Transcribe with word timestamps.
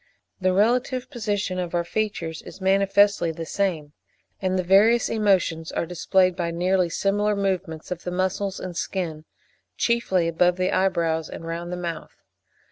The 0.39 0.51
relative 0.51 1.11
position 1.11 1.59
of 1.59 1.75
our 1.75 1.83
features 1.83 2.41
is 2.41 2.59
manifestly 2.59 3.31
the 3.31 3.45
same; 3.45 3.93
and 4.41 4.57
the 4.57 4.63
various 4.63 5.09
emotions 5.09 5.71
are 5.71 5.85
displayed 5.85 6.35
by 6.35 6.49
nearly 6.49 6.89
similar 6.89 7.35
movements 7.35 7.91
of 7.91 8.03
the 8.03 8.09
muscles 8.09 8.59
and 8.59 8.75
skin, 8.75 9.25
chiefly 9.77 10.27
above 10.27 10.55
the 10.57 10.71
eyebrows 10.71 11.29
and 11.29 11.45
round 11.45 11.71
the 11.71 11.77
mouth. 11.77 12.15